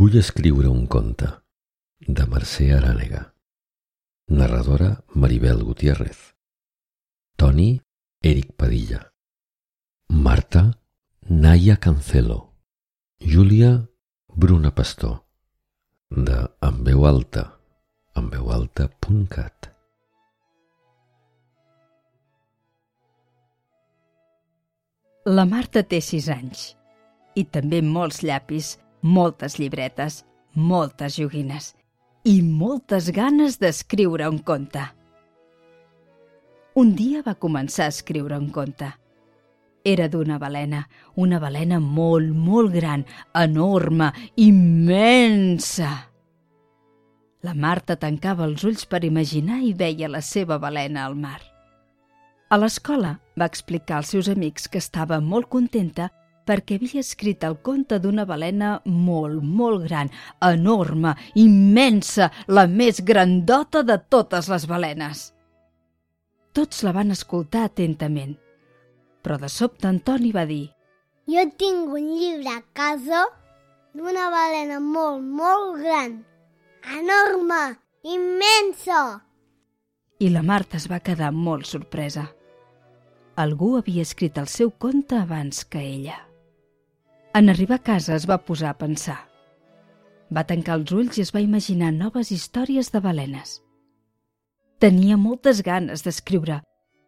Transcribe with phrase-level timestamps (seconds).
[0.00, 1.26] Vull escriure un conte
[2.18, 3.18] de Mercè Arànega.
[4.32, 6.16] Narradora Maribel Gutiérrez.
[7.36, 7.82] Toni
[8.22, 9.02] Eric Padilla.
[10.08, 10.64] Marta
[11.28, 12.38] Naya Cancelo.
[13.20, 13.90] Júlia
[14.28, 15.20] Bruna Pastor.
[16.08, 17.44] De En veu alta.
[18.16, 19.72] En veu alta.cat.
[25.26, 26.70] La Marta té sis anys
[27.36, 30.24] i també molts llapis, moltes llibretes,
[30.54, 31.74] moltes joguines
[32.24, 34.82] i moltes ganes d'escriure un conte.
[36.76, 38.90] Un dia va començar a escriure un conte.
[39.82, 40.84] Era d'una balena,
[41.16, 45.90] una balena molt, molt gran, enorme, immensa.
[47.42, 51.40] La Marta tancava els ulls per imaginar i veia la seva balena al mar.
[52.50, 56.10] A l'escola va explicar als seus amics que estava molt contenta
[56.50, 60.10] perquè havia escrit el conte d'una balena molt, molt gran,
[60.42, 65.28] enorme, immensa, la més grandota de totes les balenes.
[66.50, 68.34] Tots la van escoltar atentament,
[69.22, 70.64] però de sobte Antoni va dir
[71.30, 73.20] Jo tinc un llibre a casa
[73.94, 76.16] d'una balena molt, molt gran,
[76.98, 79.20] enorme, immensa.
[80.18, 82.26] i la Marta es va quedar molt sorpresa.
[83.36, 86.18] Algú havia escrit el seu conte abans que ella.
[87.32, 89.20] En arribar a casa es va posar a pensar.
[90.34, 93.60] Va tancar els ulls i es va imaginar noves històries de balenes.
[94.82, 96.56] Tenia moltes ganes d'escriure,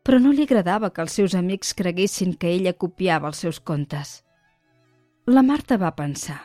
[0.07, 4.21] però no li agradava que els seus amics creguessin que ella copiava els seus contes.
[5.27, 6.39] La Marta va pensar.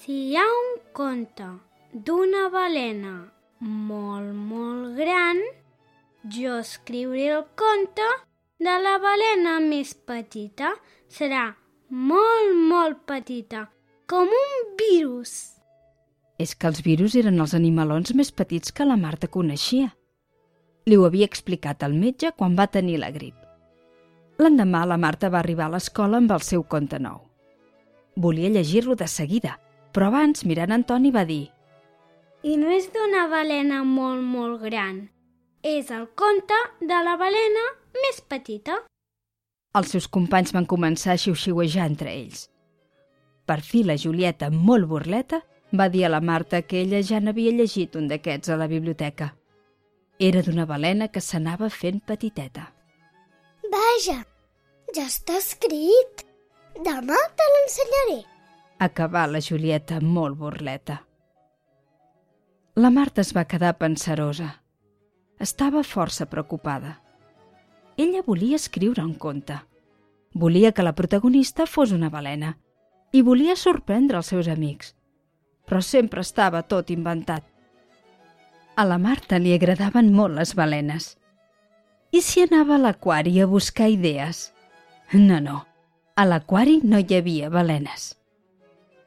[0.00, 1.50] Si hi ha un conte
[1.92, 3.14] d'una balena
[3.60, 5.44] molt, molt gran,
[6.32, 8.08] jo escriuré el conte
[8.56, 10.72] de la balena més petita.
[11.12, 11.50] Serà
[11.90, 13.66] molt, molt petita,
[14.06, 15.56] com un virus.
[16.38, 19.94] És que els virus eren els animalons més petits que la Marta coneixia.
[20.86, 23.34] Li ho havia explicat al metge quan va tenir la grip.
[24.38, 27.22] L'endemà la Marta va arribar a l'escola amb el seu conte nou.
[28.16, 29.56] Volia llegir-lo de seguida,
[29.92, 31.48] però abans, mirant Antoni, va dir
[32.42, 35.08] I no és d'una balena molt, molt gran.
[35.64, 37.64] És el conte de la balena
[37.96, 38.76] més petita.
[39.76, 42.46] Els seus companys van començar a xiu-xiuejar entre ells.
[43.46, 45.42] Per fi la Julieta, molt burleta,
[45.76, 49.34] va dir a la Marta que ella ja n'havia llegit un d'aquests a la biblioteca.
[50.18, 52.70] Era d'una balena que s'anava fent petiteta.
[53.70, 54.22] Vaja,
[54.96, 56.24] ja està escrit.
[56.76, 58.20] Demà te l'ensenyaré.
[58.80, 61.00] Acabà la Julieta molt burleta.
[62.76, 64.50] La Marta es va quedar pensarosa.
[65.40, 67.05] Estava força preocupada.
[67.96, 69.56] Ella volia escriure un conte.
[70.34, 72.58] Volia que la protagonista fos una balena
[73.12, 74.92] i volia sorprendre els seus amics.
[75.64, 77.46] Però sempre estava tot inventat.
[78.76, 81.14] A la Marta li agradaven molt les balenes.
[82.12, 84.52] I si anava a l'aquari a buscar idees?
[85.14, 85.64] No, no.
[86.16, 88.12] A l'aquari no hi havia balenes.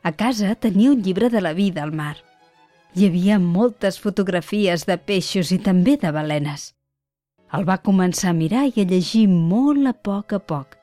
[0.02, 2.18] A casa tenia un llibre de la vida al mar.
[2.96, 6.72] Hi havia moltes fotografies de peixos i també de balenes.
[7.50, 10.76] El va començar a mirar i a llegir molt a poc a poc.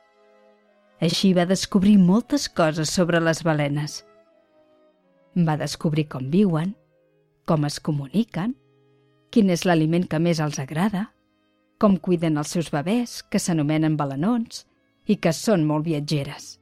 [0.99, 4.01] Així va descobrir moltes coses sobre les balenes.
[5.47, 6.73] Va descobrir com viuen,
[7.47, 8.57] com es comuniquen,
[9.31, 11.05] quin és l'aliment que més els agrada,
[11.79, 14.65] com cuiden els seus bebès, que s'anomenen balenons
[15.07, 16.57] i que són molt viatgeres.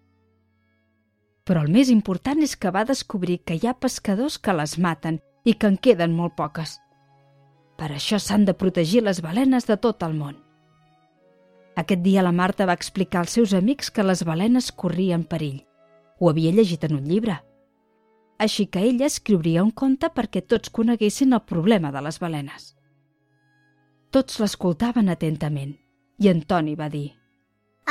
[1.45, 5.22] Però el més important és que va descobrir que hi ha pescadors que les maten
[5.45, 6.77] i que en queden molt poques.
[7.75, 10.37] Per això s'han de protegir les balenes de tot el món.
[11.75, 15.65] Aquest dia la Marta va explicar als seus amics que les balenes corrien perill.
[16.19, 17.41] Ho havia llegit en un llibre.
[18.39, 22.71] Així que ella escriuria un conte perquè tots coneguessin el problema de les balenes.
[24.15, 25.75] Tots l'escoltaven atentament
[26.23, 27.09] i Antoni va dir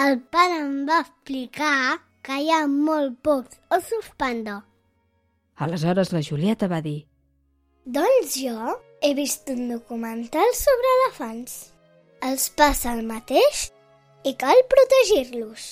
[0.01, 4.63] El pare em va explicar que hi ha molt pocs ossos panda.
[5.61, 7.05] Aleshores la Julieta va dir
[7.85, 11.75] Doncs jo he vist un documental sobre elefants.
[12.25, 13.67] Els passa el mateix
[14.25, 15.67] i cal protegir-los.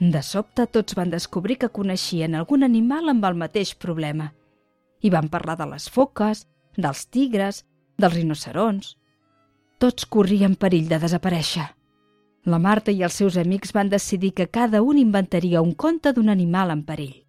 [0.00, 4.32] De sobte tots van descobrir que coneixien algun animal amb el mateix problema.
[5.06, 7.62] I van parlar de les foques, dels tigres,
[7.94, 8.96] dels rinocerons.
[9.78, 11.68] Tots corrien perill de desaparèixer.
[12.50, 16.28] La Marta i els seus amics van decidir que cada un inventaria un conte d'un
[16.28, 17.22] animal en perill.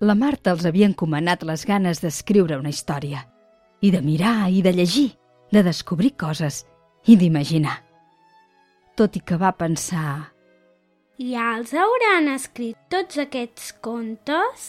[0.00, 3.26] La Marta els havia encomanat les ganes d'escriure una història,
[3.84, 5.10] i de mirar i de llegir,
[5.52, 6.62] de descobrir coses
[7.06, 7.82] i d'imaginar.
[8.96, 10.30] Tot i que va pensar...
[11.20, 14.64] Ja els hauran escrit tots aquests contes?